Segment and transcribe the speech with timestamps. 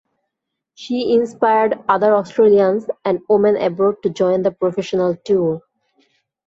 [0.73, 5.61] She inspired other Australians and women abroad to join the professional tour.